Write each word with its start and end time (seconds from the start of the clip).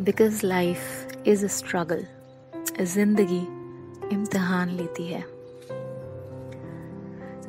Because 0.00 0.44
life 0.46 1.26
is 1.26 1.44
a 1.44 1.48
struggle 1.48 2.04
ज़िंदगी 2.84 3.40
इम्तहान 4.14 4.70
लेती 4.70 5.06
है 5.06 5.24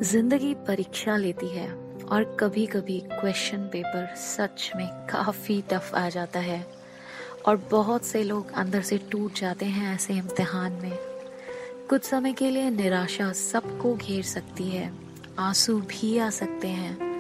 ज़िंदगी 0.04 0.54
परीक्षा 0.68 1.16
लेती 1.18 1.48
है 1.48 1.70
और 2.06 2.24
कभी 2.40 2.66
कभी 2.66 3.00
क्वेश्चन 3.12 3.68
पेपर 3.68 4.06
सच 4.16 4.72
में 4.76 4.88
काफ़ी 5.10 5.62
टफ 5.72 5.92
आ 5.96 6.08
जाता 6.10 6.40
है 6.40 6.66
और 7.46 7.62
बहुत 7.72 8.06
से 8.06 8.24
लोग 8.24 8.52
अंदर 8.54 8.82
से 8.82 8.98
टूट 9.12 9.34
जाते 9.34 9.66
हैं 9.66 9.94
ऐसे 9.96 10.14
इम्तहान 10.14 10.72
में 10.72 10.98
कुछ 11.90 12.04
समय 12.04 12.34
के 12.34 12.50
लिए 12.50 12.70
निराशा 12.70 13.32
सबको 13.34 13.96
घेर 13.96 14.24
सकती 14.24 14.70
है 14.70 14.92
आँसू 15.40 15.80
भी 15.82 16.18
आ 16.18 16.30
सकते 16.30 16.68
हैं 16.68 17.12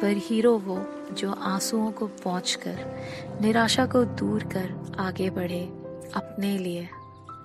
पर 0.00 0.16
हीरो 0.20 0.56
वो 0.58 0.76
जो 1.12 1.32
आंसुओं 1.32 1.90
को 1.90 2.06
पहुँच 2.24 2.54
कर 2.62 3.38
निराशा 3.40 3.86
को 3.86 4.04
दूर 4.04 4.42
कर 4.44 4.94
आगे 4.98 5.30
बढ़े 5.30 5.64
अपने 6.14 6.56
लिए, 6.58 6.88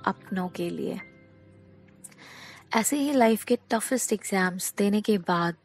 अपनों 0.05 0.47
के 0.47 0.69
लिए। 0.69 0.99
ऐसे 2.75 2.97
ही 2.97 3.13
लाइफ 3.13 3.43
के 3.43 3.57
टफेस्ट 3.71 4.13
एग्ज़ाम्स 4.13 4.73
देने 4.77 5.01
के 5.01 5.17
बाद, 5.17 5.55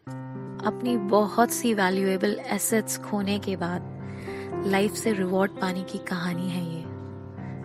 अपनी 0.66 0.96
बहुत 0.96 1.50
सी 1.50 1.74
वैल्यूएबल 1.74 2.38
एसेट्स 2.46 2.98
खोने 2.98 3.38
के 3.38 3.56
बाद 3.56 4.64
लाइफ 4.66 4.92
से 4.92 5.12
रिवॉर्ड 5.12 5.60
पाने 5.60 5.82
की 5.82 5.98
कहानी 5.98 6.48
है 6.50 6.64
ये। 6.66 6.82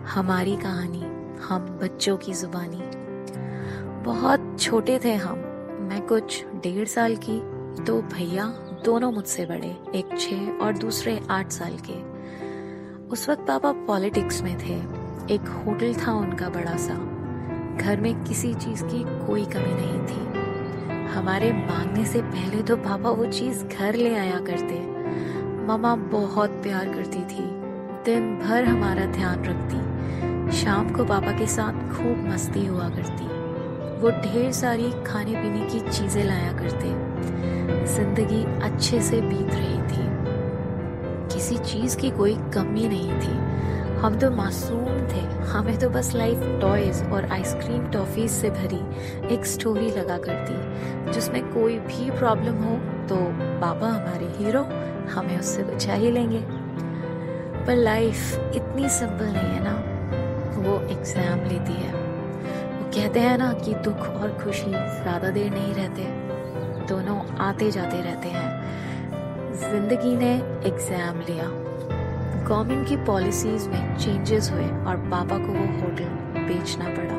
हमारी 0.06 0.56
कहानी, 0.56 1.02
हम 1.44 1.78
बच्चों 1.82 2.16
की 2.16 2.34
जुबानी। 2.34 2.80
बहुत 4.04 4.56
छोटे 4.60 4.98
थे 5.04 5.14
हम, 5.14 5.38
मैं 5.82 6.00
कुछ 6.06 6.44
डेढ़ 6.62 6.88
साल 6.88 7.16
की 7.24 7.38
तो 7.84 8.00
भैया 8.02 8.44
दोनों 8.84 9.12
मुझसे 9.12 9.46
बड़े, 9.46 9.76
एक 9.94 10.18
छः 10.18 10.58
और 10.58 10.72
दूसरे 10.72 11.22
आठ 11.30 11.50
साल 11.50 11.76
के। 11.90 12.02
उस 13.08 13.30
वक्त 13.30 13.42
पापा 13.42 13.72
पॉलिटिक्स 13.72 14.42
में 14.42 14.58
थे। 14.58 14.74
एक 15.34 15.40
होटल 15.40 15.94
था 15.94 16.12
उनका 16.12 16.48
बड़ा 16.48 16.76
सा। 16.76 16.94
घर 17.76 18.00
में 18.00 18.24
किसी 18.24 18.54
चीज़ 18.54 18.84
की 18.84 19.26
कोई 19.26 19.44
कमी 19.44 19.72
नहीं 19.72 20.00
थी। 20.02 20.32
हमारे 21.06 21.52
मांगने 21.52 22.04
से 22.04 22.22
पहले 22.22 22.62
तो 22.62 22.76
पापा 22.76 23.10
वो 23.10 23.26
चीज़ 23.26 23.64
घर 23.64 23.94
ले 23.94 24.14
आया 24.14 24.38
करते। 24.38 24.86
मामा 25.66 25.96
बहुत 25.96 26.50
प्यार 26.50 26.94
करती 26.94 27.18
थी। 27.18 27.50
दिन 28.04 28.38
भर 28.38 28.64
हमारा 28.64 29.06
ध्यान 29.06 29.44
रखती। 29.44 29.92
शाम 30.56 30.92
को 30.92 31.04
पापा 31.04 31.32
के 31.32 31.46
साथ 31.46 31.72
खूब 31.72 32.28
मस्ती 32.28 32.66
हुआ 32.66 32.88
करती। 32.88 33.24
वो 34.00 34.10
ढेर 34.10 34.52
सारी 34.52 34.92
खाने 35.06 35.32
पीने 35.32 35.66
की 35.66 35.80
चीज़ें 35.90 36.24
लाया 36.24 36.52
करते। 36.52 37.01
ज़िंदगी 37.94 38.44
अच्छे 38.62 39.00
से 39.00 39.20
बीत 39.20 39.50
रही 39.50 39.80
थी। 39.88 40.10
किसी 41.34 41.56
चीज़ 41.58 41.96
की 41.96 42.10
कोई 42.10 42.34
कमी 42.54 42.88
नहीं 42.88 43.20
थी। 43.20 43.40
हम 44.00 44.18
तो 44.18 44.30
मासूम 44.30 44.86
थे। 45.08 45.20
हमें 45.48 45.78
तो 45.78 45.88
बस 45.90 46.12
लाइफ 46.14 46.40
टॉयज 46.60 47.02
और 47.12 47.24
आइसक्रीम 47.32 47.86
टॉफीज 47.90 48.30
से 48.30 48.50
भरी 48.50 49.34
एक 49.34 49.44
स्टोरी 49.46 49.90
लगा 49.90 50.16
करती, 50.18 51.12
जिसमें 51.12 51.42
कोई 51.52 51.78
भी 51.80 52.10
प्रॉब्लम 52.10 52.62
हो 52.64 52.76
तो 53.08 53.16
बाबा 53.60 53.88
हमारे 53.88 54.26
हीरो 54.38 54.62
हमें 55.10 55.38
उससे 55.38 55.62
बचा 55.64 55.94
ही 55.94 56.10
लेंगे। 56.10 56.40
पर 57.66 57.76
लाइफ 57.76 58.54
इतनी 58.56 58.88
सिंपल 58.88 59.24
नहीं 59.26 59.52
है 59.52 59.62
ना, 59.64 59.74
वो 60.58 60.80
एग्ज़ाम 60.90 61.44
लेती 61.48 61.72
है। 61.74 61.92
वो 61.92 62.90
कहते 62.90 63.20
हैं 63.20 63.36
ना 63.38 63.52
कि 63.54 63.74
दुख 63.84 64.00
और 64.00 64.38
खुशी 64.44 64.70
ज़्यादा 64.70 65.30
देर 65.30 65.50
नहीं 65.50 65.74
रहते। 65.74 66.02
दोनों 66.92 67.36
आते 67.36 67.70
जाते 67.70 68.02
रहते 68.02 68.28
हैं। 68.28 69.52
ज़िंदगी 69.52 70.16
ने 70.16 70.34
एग्ज़ाम 70.68 71.20
लिया। 71.20 71.44
गवर्नमेंट 72.48 72.88
की 72.88 72.96
पॉलिसीज़ 72.96 73.68
में 73.68 73.98
चेंजेस 73.98 74.50
हुए 74.50 74.64
और 74.64 74.96
पापा 75.10 75.38
को 75.38 75.52
वो 75.52 75.80
होटल 75.80 76.08
बेचना 76.48 76.84
पड़ा। 76.84 77.14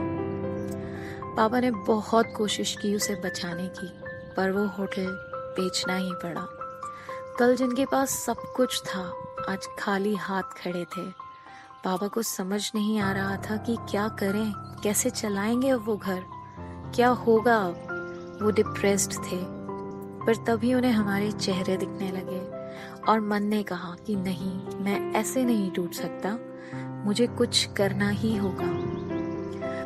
पापा 1.35 1.59
ने 1.59 1.71
बहुत 1.71 2.33
कोशिश 2.37 2.77
की 2.81 2.95
उसे 2.95 3.15
बचाने 3.15 3.67
की, 3.67 3.87
पर 4.37 4.51
वो 4.51 4.65
होटल 4.67 5.07
बेचना 5.59 5.95
ही 5.95 6.11
पड़ा। 6.13 6.45
कल 7.39 7.55
जिनके 7.55 7.85
पास 7.85 8.09
सब 8.09 8.35
कुछ 8.55 8.81
था, 8.83 9.13
आज 9.49 9.67
खाली 9.79 10.15
हाथ 10.15 10.43
खड़े 10.43 10.83
थे। 10.83 11.05
पापा 11.83 12.07
को 12.07 12.21
समझ 12.21 12.71
नहीं 12.75 12.99
आ 12.99 13.11
रहा 13.11 13.35
था 13.35 13.57
कि 13.57 13.77
क्या 13.91 14.07
करें, 14.07 14.53
कैसे 14.83 15.09
चलाएँगे 15.09 15.69
अब 15.69 15.85
वो 15.85 15.97
घर, 15.97 16.23
क्या 16.95 17.09
होगा 17.09 17.57
अब? 17.57 17.89
वो 18.41 18.51
डिप्रेस्ड 18.51 19.13
थे। 19.13 19.62
पर 20.25 20.35
तभी 20.47 20.73
उन्हें 20.73 20.91
हमारे 20.91 21.31
चेहरे 21.31 21.77
दिखने 21.77 22.11
लगे 22.11 22.39
और 23.03 23.19
मन 23.21 23.43
ने 23.43 23.61
कहा 23.63 23.95
कि 24.07 24.15
नहीं, 24.15 24.53
मैं 24.75 25.13
ऐसे 25.13 25.43
नहीं 25.45 25.71
टूट 25.71 25.93
सकता। 25.93 26.37
मुझे 27.05 27.27
कुछ 27.27 27.63
करना 27.77 28.09
ही 28.09 28.35
होगा। 28.37 28.67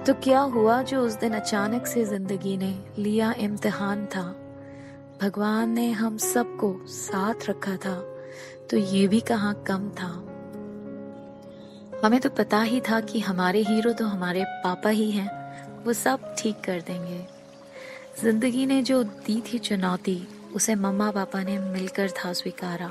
तो 0.04 0.14
क्या 0.14 0.40
हुआ 0.40 0.82
जो 0.82 1.02
उस 1.02 1.14
दिन 1.14 1.34
अचानक 1.34 1.88
से 1.88 2.04
ज़िंदगी 2.06 2.58
ने 2.58 2.74
लिया 2.98 3.34
इम्तिहान 3.40 4.06
था? 4.06 4.24
भगवान 5.22 5.70
ने 5.70 5.90
हम 5.92 6.18
सबको 6.18 6.76
साथ 6.88 7.50
रखा 7.50 7.76
था 7.76 7.96
तो 8.70 8.78
ये 8.78 9.08
भी 9.08 9.20
कहा 9.22 9.52
कम 9.68 9.90
था। 9.92 10.10
हमें 12.04 12.20
तो 12.20 12.30
पता 12.30 12.62
ही 12.62 12.80
था 12.82 13.00
कि 13.02 13.20
हमारे 13.20 13.62
हीरो 13.64 13.94
तो 13.94 14.06
हमारे 14.06 14.44
पापा 14.64 14.90
ही 14.90 15.10
हैं, 15.12 15.30
वो 15.84 15.94
सब 15.94 16.34
ठीक 16.40 16.60
कर 16.64 16.82
देंगे। 16.82 17.26
ज़िंदगी 18.22 18.66
ने 18.66 18.82
जो 18.84 19.04
दी 19.04 19.42
थी 19.42 19.58
चुनौती, 19.58 20.28
उसे 20.54 20.76
मम्मा 20.76 21.12
पापा 21.12 21.42
ने 21.44 21.58
मिलकर 21.60 22.10
था 22.10 22.34
स्वीकारा। 22.34 22.88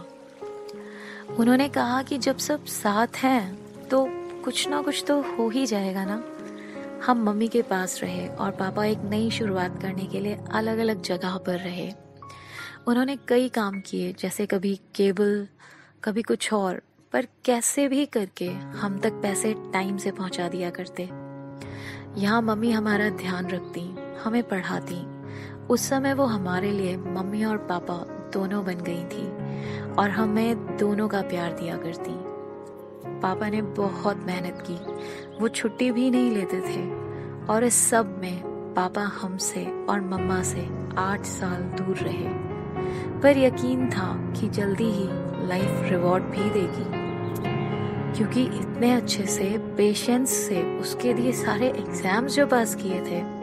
उन्होंने 1.38 1.68
कहा 1.68 2.02
कि 2.02 2.18
जब 2.18 2.36
सब 2.36 2.64
साथ 2.64 3.16
हैं 3.16 3.88
तो 3.88 4.06
कुछ 4.44 4.68
ना 4.68 4.82
कुछ 4.82 5.04
तो 5.08 5.20
हो 5.22 5.48
ही 5.48 5.66
जाएगा 5.66 6.04
ना? 6.04 6.22
हम 7.06 7.24
मम्मी 7.24 7.48
के 7.48 7.62
पास 7.62 8.00
रहे 8.02 8.28
और 8.28 8.50
पापा 8.50 8.84
एक 8.84 8.98
नई 8.98 9.30
शुरुआत 9.30 9.82
करने 9.82 10.04
के 10.04 10.20
लिए 10.20 10.38
अलग 10.50 10.78
अलग 10.78 11.02
जगह 11.02 11.36
पर 11.36 11.58
रहे। 11.58 11.90
उन्होंने 12.86 13.16
कई 13.28 13.48
काम 13.48 13.80
किए, 13.80 14.12
जैसे 14.12 14.46
कभी 14.46 14.80
केबल, 14.94 15.46
कभी 16.04 16.22
कुछ 16.22 16.52
और, 16.52 16.80
पर 17.12 17.26
कैसे 17.44 17.88
भी 17.88 18.06
करके 18.06 18.48
हम 18.50 18.98
तक 18.98 19.12
पैसे 19.12 19.54
टाइम 19.72 19.96
से 19.96 20.10
पहुँचा 20.10 20.48
दिया 20.48 20.70
करते। 20.70 21.08
यहाँ 22.20 22.42
मम्मी 22.42 22.70
हमारा 22.70 23.08
ध्यान 23.08 23.46
रखती, 23.46 23.94
हमें 24.24 24.42
पढ़ाती 24.42 25.15
उस 25.70 25.88
समय 25.88 26.14
वो 26.14 26.24
हमारे 26.24 26.70
लिए 26.70 26.96
मम्मी 26.96 27.44
और 27.44 27.56
पापा 27.56 27.94
दोनों 28.32 28.64
बन 28.64 28.74
गई 28.74 29.04
थी 29.04 29.26
और 29.94 30.10
हमें 30.10 30.76
दोनों 30.76 31.08
का 31.08 31.22
प्यार 31.22 31.52
दिया 31.52 31.76
करती। 31.76 32.12
पापा 33.20 33.48
ने 33.48 33.62
बहुत 33.62 34.16
मेहनत 34.16 34.64
की। 34.70 34.76
वो 35.40 35.48
छुट्टी 35.48 35.90
भी 35.90 36.10
नहीं 36.10 36.30
लेते 36.30 36.60
थे 36.60 36.82
और 37.46 37.64
इस 37.64 37.74
सब 37.74 38.18
में 38.18 38.42
पापा 38.74 39.02
हमसे 39.02 39.64
और 39.86 40.00
मम्मा 40.00 40.42
से 40.42 40.68
आठ 40.98 41.24
साल 41.24 41.62
दूर 41.62 41.96
रहे। 41.96 42.28
पर 43.20 43.38
यकीन 43.38 43.90
था 43.90 44.32
कि 44.40 44.48
जल्दी 44.48 44.90
ही 44.90 45.08
लाइफ 45.48 45.90
रिवॉर्ड 45.90 46.24
भी 46.24 46.50
देगी। 46.50 47.06
क्योंकि 48.16 48.42
इतने 48.42 48.92
अच्छे 48.92 49.26
से, 49.26 49.58
पेशेंस 49.58 50.30
से 50.30 50.78
उसके 50.78 51.14
लिए 51.14 51.32
सारे 51.32 51.68
एग्ज़ाम्स 51.68 52.34
जो 52.34 52.46
पास 52.46 52.74
किए 52.74 53.00
थे 53.00 53.35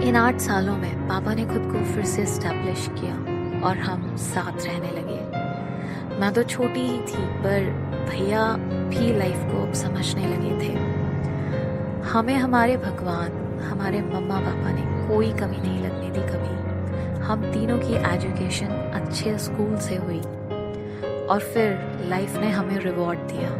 इन 0.00 0.16
आठ 0.16 0.38
सालों 0.38 0.76
में 0.76 1.08
पापा 1.08 1.34
ने 1.34 1.44
खुद 1.44 1.62
को 1.62 1.84
फिर 1.94 2.04
से 2.04 2.26
स्टैब्लिश 2.26 2.88
किया 2.88 3.14
और 3.68 3.76
हम 3.76 4.16
साथ 4.16 4.66
रहने 4.66 4.90
लगे। 4.90 6.20
मैं 6.20 6.32
तो 6.32 6.42
छोटी 6.42 6.80
ही 6.80 6.98
थी, 6.98 7.26
पर 7.26 7.64
भैया 8.10 8.52
भी 8.62 9.18
लाइफ 9.18 9.36
को 9.36 9.62
अब 9.62 9.72
समझने 9.72 10.26
लगे 10.26 10.50
थे। 10.60 10.72
हमें 12.08 12.36
हमारे 12.36 12.76
भगवान, 12.76 13.58
हमारे 13.62 14.00
मम्मा 14.02 14.40
पापा 14.40 14.72
ने 14.72 15.08
कोई 15.08 15.32
कमी 15.32 15.56
नहीं 15.56 15.82
लगने 15.82 16.10
दी 16.10 16.20
कभी। 16.20 17.20
हम 17.22 17.52
तीनों 17.52 17.78
की 17.78 17.94
एजुकेशन 18.14 18.66
अच्छे 18.66 19.38
स्कूल 19.38 19.76
से 19.76 19.96
हुई 19.96 20.20
और 21.26 21.40
फिर 21.54 21.98
लाइफ 22.08 22.36
ने 22.36 22.50
हमें 22.50 22.78
रिवॉर्ड 22.78 23.18
दिया। 23.18 23.50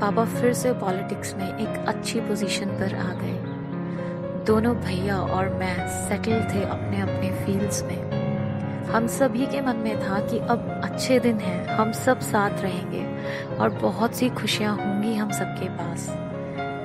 पापा 0.00 0.24
फिर 0.24 0.52
से 0.52 0.72
पॉलिटिक्स 0.72 1.34
में 1.34 1.58
एक 1.58 1.86
अच्छी 1.88 2.20
पोजीशन 2.20 2.66
पर 2.66 2.94
आ 2.94 3.12
गए। 3.12 3.47
दोनों 4.48 4.74
भैया 4.74 5.16
और 5.18 5.48
मैं 5.54 5.74
सेटल 6.08 6.42
थे 6.50 6.62
अपने 6.64 7.00
अपने 7.00 7.30
फील्ड्स 7.44 7.82
में। 7.82 8.86
हम 8.86 9.06
सभी 9.06 9.46
के 9.46 9.60
मन 9.60 9.76
में 9.76 10.00
था 10.00 10.20
कि 10.20 10.38
अब 10.38 10.68
अच्छे 10.84 11.18
दिन 11.18 11.40
हैं, 11.40 11.66
हम 11.68 11.92
सब 11.92 12.20
साथ 12.20 12.62
रहेंगे 12.62 13.04
और 13.56 13.70
बहुत 13.82 14.14
सी 14.14 14.28
खुशियाँ 14.30 14.74
होंगी 14.76 15.14
हम 15.14 15.30
सबके 15.30 15.68
पास। 15.68 16.06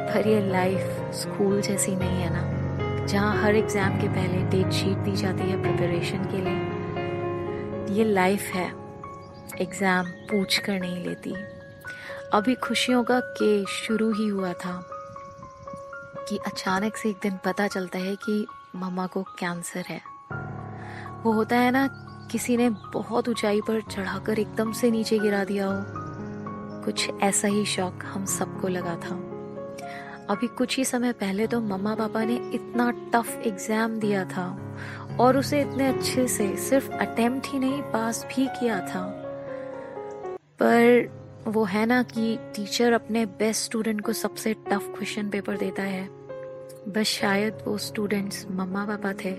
पर 0.09 0.27
ये 0.27 0.41
लाइफ 0.49 1.13
स्कूल 1.13 1.61
जैसी 1.61 1.95
नहीं 1.95 2.21
है 2.21 2.29
ना, 2.33 3.05
जहाँ 3.05 3.41
हर 3.43 3.55
एग्ज़ाम 3.55 3.99
के 4.01 4.07
पहले 4.09 4.43
डेट 4.49 4.71
शीट 4.71 4.97
दी 4.99 5.15
जाती 5.15 5.49
है 5.49 5.61
प्रिपरेशन 5.61 6.29
के 6.31 6.41
लिए। 6.41 7.97
ये 7.97 8.03
लाइफ 8.03 8.53
है 8.53 8.71
एग्ज़ाम 9.61 10.05
पूछ 10.29 10.57
कर 10.57 10.79
नहीं 10.79 11.03
लेती। 11.05 11.35
अभी 12.33 12.55
खुशियों 12.55 13.03
का 13.03 13.19
के 13.19 13.63
शुरू 13.73 14.11
ही 14.13 14.27
हुआ 14.27 14.53
था। 14.55 14.81
कि 16.29 16.37
अचानक 16.37 16.97
से 16.97 17.09
एक 17.09 17.17
दिन 17.23 17.37
पता 17.45 17.67
चलता 17.67 17.99
है 17.99 18.15
कि 18.15 18.45
मम्मा 18.75 19.07
को 19.07 19.23
कैंसर 19.23 19.83
है। 19.89 20.01
वो 21.23 21.31
होता 21.31 21.55
है 21.55 21.71
ना, 21.71 21.87
किसी 22.31 22.57
ने 22.57 22.69
बहुत 22.69 23.29
ऊंचाई 23.29 23.61
पर 23.61 23.81
चढ़ाकर 23.81 24.39
एकदम 24.39 24.71
से 24.71 24.91
नीचे 24.91 25.19
गिरा 25.19 25.43
दिया 25.43 25.67
हो। 25.67 25.83
कुछ 26.83 27.09
ऐसा 27.21 27.47
ही 27.47 27.65
शौक 27.65 27.99
हम 28.03 28.25
सबको 28.25 28.67
लगा 28.67 28.95
था। 28.95 29.15
अभी 30.29 30.47
कुछ 30.47 30.77
ही 30.77 30.85
समय 30.85 31.11
पहले 31.11 31.47
तो 31.47 31.61
मम्मा 31.61 31.95
पापा 31.95 32.23
ने 32.23 32.35
इतना 32.53 32.91
टफ 32.91 33.41
एग्ज़ाम 33.45 33.99
दिया 33.99 34.23
था 34.25 34.45
और 35.19 35.37
उसे 35.37 35.61
इतने 35.61 35.87
अच्छे 35.87 36.27
से 36.27 36.55
सिर्फ़ 36.57 36.91
अटेम्प्ट 36.91 37.47
ही 37.47 37.59
नहीं 37.59 37.81
पास 37.81 38.25
भी 38.25 38.47
किया 38.47 38.79
था। 38.79 39.01
पर 40.61 41.22
वो 41.47 41.63
है 41.65 41.85
ना 41.85 42.01
कि 42.03 42.37
टीचर 42.55 42.93
अपने 42.93 43.25
बेस्ट 43.39 43.63
स्टूडेंट 43.63 44.01
को 44.01 44.13
सबसे 44.13 44.53
टफ 44.67 44.87
क्वेश्चन 44.87 45.29
पेपर 45.29 45.57
देता 45.57 45.83
है। 45.83 46.07
बस 46.87 47.07
शायद 47.07 47.57
वो 47.65 47.77
स्टूडेंट्स 47.77 48.45
मम्मा 48.51 48.85
पापा 48.85 49.11
थे। 49.23 49.31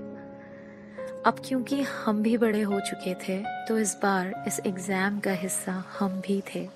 अब 1.27 1.41
क्योंकि 1.45 1.81
हम 1.83 2.23
भी 2.23 2.37
बड़े 2.39 2.61
हो 2.63 2.81
चुके 2.81 3.15
थे 3.19 3.39
तो 3.69 3.79
इस 3.79 3.95
बार 4.03 4.33
इस 4.49 4.61
एग्ज़ाम 4.67 5.19
का 5.21 5.33
हिस्सा 5.33 5.83
हम 5.99 6.21
भी 6.21 6.43
थे। 6.55 6.69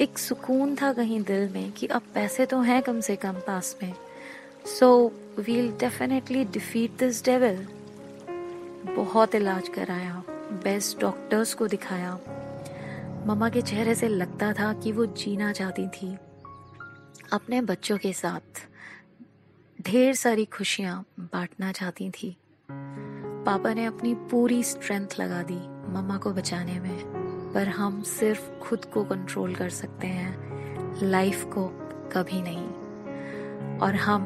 एक 0.00 0.18
सुकून 0.18 0.76
था 0.76 0.92
कहीं 0.92 1.22
दिल 1.22 1.48
में 1.48 1.70
कि 1.72 1.86
अब 1.86 2.02
पैसे 2.14 2.46
तो 2.46 2.60
हैं 2.60 2.80
कम 2.82 3.00
से 3.00 3.16
कम 3.16 3.40
पास 3.46 3.76
में। 3.82 3.92
So 4.78 5.12
we'll 5.38 5.72
definitely 5.80 6.44
defeat 6.44 6.98
this 6.98 7.24
devil 7.24 7.66
बहुत 8.96 9.34
इलाज 9.34 9.68
कराया 9.68 10.22
बेस्ट 10.64 11.00
डॉक्टर्स 11.00 11.54
को 11.54 11.66
दिखाया। 11.66 12.18
मम्मा 13.26 13.48
के 13.48 13.60
चेहरे 13.62 13.94
से 13.94 14.08
लगता 14.08 14.52
था 14.52 14.72
कि 14.72 14.92
वो 14.92 15.06
जीना 15.06 15.52
चाहती 15.52 15.86
थी। 15.88 16.16
अपने 17.32 17.60
बच्चों 17.62 17.96
के 17.98 18.12
साथ 18.12 18.60
ढेर 19.78 20.14
सारी 20.14 20.44
खुशियाँ 20.44 21.04
बांटना 21.20 21.72
चाहती 21.72 22.10
थी। 22.10 22.36
पापा 22.68 23.74
ने 23.74 23.84
अपनी 23.84 24.14
पूरी 24.30 24.62
स्ट्रेंथ 24.62 25.18
लगा 25.20 25.42
दी 25.42 25.58
मम्मा 25.92 26.16
को 26.16 26.30
बचाने 26.30 26.78
में, 26.80 26.98
पर 27.54 27.68
हम 27.68 28.02
सिर्फ़ 28.02 28.50
खुद 28.58 28.84
को 28.84 29.04
कंट्रोल 29.04 29.54
कर 29.54 29.68
सकते 29.70 30.06
हैं 30.06 31.00
लाइफ 31.02 31.44
को 31.44 31.66
कभी 32.12 32.42
नहीं, 32.42 33.78
और 33.78 33.94
हम 33.94 34.22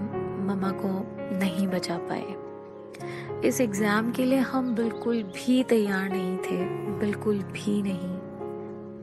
मम्मा 0.49 0.71
को 0.71 0.91
नहीं 1.39 1.69
बचा 1.69 1.99
पाए। 1.99 3.49
इस 3.49 3.61
एग्ज़ाम 3.61 4.11
के 4.13 4.25
लिए 4.25 4.39
हम 4.39 4.75
बिल्कुल 4.75 5.23
भी 5.23 5.63
तैयार 5.65 6.09
नहीं 6.09 6.37
थे, 6.39 6.65
बिल्कुल 6.99 7.43
भी 7.43 7.83
नहीं। 7.83 8.24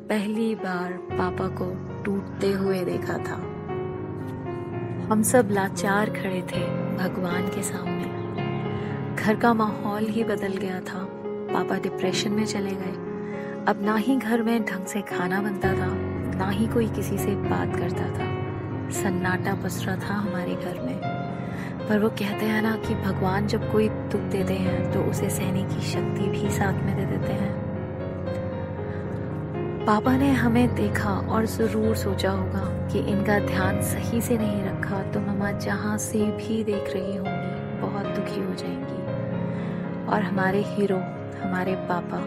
पहली 0.09 0.55
बार 0.55 0.91
पापा 0.91 1.47
को 1.47 1.65
टूटते 2.03 2.51
हुए 2.51 2.85
देखा 2.85 3.13
था। 3.13 3.35
हम 5.11 5.21
सब 5.21 5.47
लाचार 5.51 6.09
खड़े 6.09 6.41
थे 6.41 6.59
भगवान 6.97 7.47
के 7.47 7.63
सामने। 7.63 8.03
घर 9.15 9.35
का 9.35 9.53
माहौल 9.53 10.03
ही 10.03 10.23
बदल 10.23 10.53
गया 10.53 10.79
था। 10.79 11.07
पापा 11.25 11.79
डिप्रेशन 11.79 12.31
में 12.31 12.45
चले 12.45 12.71
गए। 12.71 12.93
अब 13.67 13.79
ना 13.81 13.95
ही 13.95 14.15
घर 14.15 14.41
में 14.41 14.65
ढंग 14.65 14.85
से 14.85 15.01
खाना 15.01 15.41
बनता 15.41 15.73
था, 15.73 15.87
ना 16.37 16.49
ही 16.49 16.67
कोई 16.67 16.87
किसी 16.87 17.17
से 17.17 17.35
बात 17.35 17.75
करता 17.75 18.05
था। 18.05 18.41
सन्नाटा 18.89 19.53
पसरा 19.53 19.95
था 19.95 20.13
हमारे 20.13 20.55
घर 20.55 20.81
में। 20.81 21.01
पर 21.89 21.99
वो 21.99 22.09
कहते 22.09 22.45
हैं 22.45 22.61
ना 22.61 22.75
कि 22.75 22.95
भगवान 22.95 23.47
जब 23.47 23.71
कोई 23.71 23.89
दुख 23.89 24.21
देते 24.21 24.53
हैं 24.53 24.93
तो 24.93 24.99
उसे 25.01 25.29
सहने 25.29 25.63
की 25.63 25.81
शक्ति 25.81 26.27
भी 26.27 26.49
साथ 26.49 26.73
में 26.73 26.95
दे 26.97 27.17
देते 27.17 27.33
हैं। 27.33 27.60
पापा 29.85 30.15
ने 30.17 30.29
हमें 30.31 30.75
देखा 30.75 31.09
और 31.09 31.45
ज़रूर 31.45 31.95
सोचा 31.95 32.31
होगा 32.31 32.87
कि 32.87 32.99
इनका 33.11 33.37
ध्यान 33.39 33.81
सही 33.81 34.21
से 34.21 34.37
नहीं 34.37 34.63
रखा 34.63 35.01
तो 35.11 35.19
मम्मा 35.19 35.51
जहाँ 35.51 35.97
से 35.97 36.19
भी 36.19 36.63
देख 36.63 36.93
रही 36.93 37.15
होंगी, 37.15 37.79
बहुत 37.81 38.05
दुखी 38.07 38.41
हो 38.41 38.53
जाएँगी। 38.53 40.05
और 40.05 40.21
हमारे 40.21 40.61
हीरो, 40.67 40.97
हमारे 41.43 41.75
पापा 41.89 42.19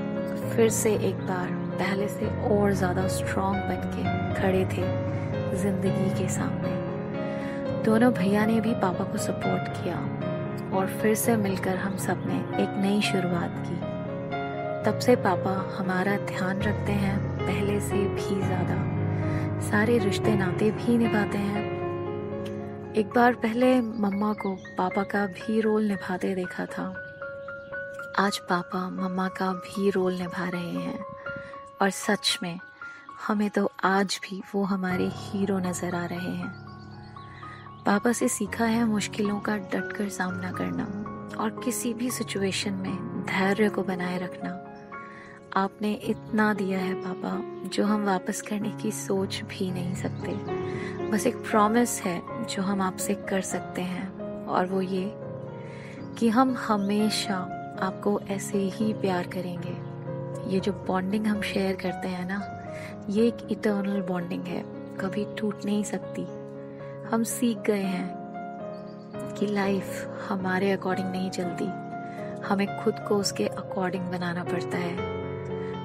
फिर 0.50 0.68
से 0.68 0.94
एक 1.08 1.18
बार 1.26 1.48
पहले 1.78 2.08
से 2.08 2.26
और 2.48 2.72
ज़्यादा 2.72 3.06
स्ट्रॉन्ग 3.08 3.56
बन 3.56 3.90
के 3.94 4.40
खड़े 4.40 4.64
थे 4.64 5.56
ज़िंदगी 5.56 6.10
के 6.18 6.28
सामने। 6.28 6.72
दोनों 7.84 8.12
भैया 8.12 8.46
ने 8.46 8.60
भी 8.60 8.74
पापा 8.74 9.04
को 9.04 9.18
सपोर्ट 9.18 9.68
किया 9.76 9.96
और 10.76 10.86
फिर 11.00 11.14
से 11.14 11.36
मिलकर 11.36 11.76
हम 11.76 11.96
सबने 11.96 12.62
एक 12.62 12.74
नई 12.82 13.00
शुरुआत 13.02 13.62
की। 13.66 13.76
तब 14.84 14.98
से 14.98 15.16
पापा 15.16 15.52
हमारा 15.78 16.16
ध्यान 16.26 16.60
रखते 16.62 16.92
हैं 16.92 17.33
पहले 17.46 17.80
से 17.80 17.94
भी 17.94 18.40
ज़्यादा। 18.46 19.60
सारे 19.60 19.98
रिश्ते 19.98 20.34
नाते 20.34 20.70
भी 20.70 20.98
निभाते 20.98 21.38
हैं। 21.38 21.72
एक 22.94 23.06
बार 23.06 23.34
पहले 23.34 23.80
मम्मा 23.80 24.32
को 24.32 24.54
पापा 24.78 25.02
का 25.02 25.26
भी 25.26 25.60
रोल 25.60 25.84
निभाते 25.84 26.34
देखा 26.34 26.66
था। 26.66 26.84
आज 28.18 28.38
पापा 28.38 28.90
मम्मा 28.90 29.28
का 29.28 29.52
भी 29.52 29.90
रोल 29.90 30.14
निभा 30.14 30.48
रहे 30.48 30.70
हैं। 30.70 30.98
और 31.82 31.90
सच 31.90 32.38
में, 32.42 32.58
हमें 33.26 33.50
तो 33.50 33.72
आज 33.84 34.20
भी 34.22 34.42
वो 34.54 34.64
हमारे 34.64 35.10
हीरो 35.12 35.58
नज़र 35.58 35.94
आ 35.94 36.04
रहे 36.04 36.34
हैं। 36.36 36.52
पापा 37.86 38.12
से 38.12 38.28
सीखा 38.28 38.64
है 38.64 38.84
मुश्किलों 38.84 39.40
का 39.40 39.56
डटकर 39.56 40.08
सामना 40.08 40.52
करना 40.52 40.84
और 41.42 41.60
किसी 41.64 41.94
भी 41.94 42.10
सिचुएशन 42.10 42.72
में 42.72 43.24
धैर्य 43.26 43.68
को 43.68 43.82
बनाए 43.82 44.18
रखना। 44.18 44.50
आपने 45.56 45.92
इतना 45.92 46.54
दिया 46.54 46.78
है 46.78 46.94
पापा, 46.94 47.68
जो 47.68 47.84
हम 47.84 48.04
वापस 48.04 48.42
करने 48.42 48.70
की 48.70 48.90
सोच 48.90 49.42
भी 49.44 49.70
नहीं 49.70 49.94
सकते। 49.94 50.30
बस 51.10 51.26
एक 51.26 51.36
प्रॉमिस 51.36 52.02
है, 52.02 52.46
जो 52.46 52.62
हम 52.62 52.80
आपसे 52.80 53.14
कर 53.14 53.40
सकते 53.40 53.82
हैं। 53.82 54.14
और 54.46 54.66
वो 54.66 54.80
ये 54.80 55.12
कि 56.18 56.28
हम 56.28 56.54
हमेशा 56.54 57.36
आपको 57.82 58.20
ऐसे 58.20 58.58
ही 58.58 58.92
प्यार 58.92 59.26
करेंगे। 59.26 59.94
ये 60.54 60.60
जो 60.60 60.72
बॉन्डिंग 60.72 61.26
हम 61.26 61.40
शेयर 61.40 61.76
करते 61.76 62.08
हैं 62.08 62.28
ना, 62.28 62.64
ये 63.08 63.26
एक 63.26 63.36
इटर्नल 63.50 64.00
बॉन्डिंग 64.00 64.44
है। 64.44 64.62
कभी 64.96 65.26
टूट 65.38 65.64
नहीं 65.64 65.84
सकती। 65.84 66.22
हम 67.14 67.22
सीख 67.22 67.58
गए 67.58 67.82
हैं 67.82 68.14
कि 69.34 69.46
लाइफ 69.46 70.08
हमारे 70.28 70.72
अकॉर्डिंग 70.72 71.10
नहीं 71.10 71.30
चलती। 71.30 71.64
हमें 72.46 72.84
खुद 72.84 72.94
को 73.08 73.16
उसके 73.16 73.46
अकॉर्डिंग 73.46 74.04
बनाना 74.04 74.44
पड़ता 74.44 74.78
है। 74.78 75.23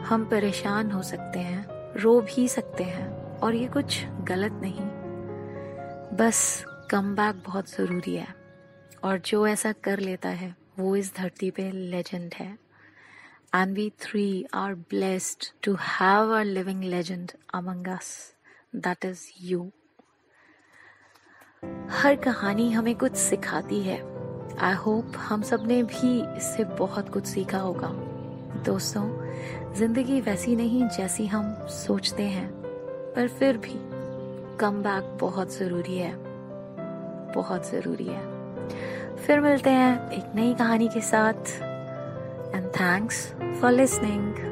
हम 0.09 0.25
परेशान 0.25 0.91
हो 0.91 1.03
सकते 1.03 1.39
हैं, 1.39 1.93
रो 1.95 2.21
भी 2.21 2.47
सकते 2.47 2.83
हैं, 2.83 3.37
और 3.37 3.55
ये 3.55 3.67
कुछ 3.67 4.05
गलत 4.05 4.51
नहीं। 4.51 4.85
बस 6.17 6.65
कम 6.91 7.15
बैक 7.15 7.43
बहुत 7.45 7.69
ज़रूरी 7.69 8.15
है, 8.15 8.27
और 9.03 9.17
जो 9.17 9.47
ऐसा 9.47 9.71
कर 9.71 9.99
लेता 9.99 10.29
है, 10.29 10.55
वो 10.79 10.95
इस 10.95 11.15
धरती 11.15 11.51
पे 11.51 11.71
लेजेंड 11.71 12.33
है। 12.33 12.57
And 13.55 13.73
we 13.73 13.89
three 13.89 14.45
are 14.53 14.75
blessed 14.75 15.45
to 15.63 15.73
have 15.73 16.39
a 16.39 16.43
living 16.43 16.83
legend 16.83 17.31
among 17.53 17.87
us 17.87 18.35
that 18.75 19.05
is 19.05 19.25
you 19.41 19.71
हर 21.91 22.15
कहानी 22.15 22.71
हमें 22.71 22.95
कुछ 22.95 23.15
सिखाती 23.15 23.81
है। 23.81 24.01
आई 24.57 24.73
होप 24.73 25.13
हम 25.17 25.41
सबने 25.41 25.83
भी 25.83 26.37
इससे 26.37 26.63
बहुत 26.63 27.09
कुछ 27.09 27.25
सीखा 27.25 27.57
होगा। 27.57 28.08
दोस्तों, 28.65 29.03
ज़िंदगी 29.73 30.21
वैसी 30.21 30.55
नहीं 30.55 30.87
जैसी 30.87 31.25
हम 31.27 31.53
सोचते 31.67 32.23
हैं, 32.23 32.49
पर 33.15 33.27
फिर 33.27 33.57
भी 33.57 33.75
कम 34.57 34.81
बैक 34.81 35.17
बहुत 35.21 35.53
ज़रूरी 35.53 35.97
है। 35.97 36.13
बहुत 37.35 37.71
ज़रूरी 37.71 38.07
है। 38.07 38.23
फिर 39.15 39.39
मिलते 39.39 39.69
हैं 39.69 40.11
एक 40.11 40.35
नई 40.35 40.53
कहानी 40.53 40.87
के 40.87 41.01
साथ। 41.01 41.51
And 42.55 42.67
thanks 42.67 43.33
for 43.61 43.71
listening 43.71 44.48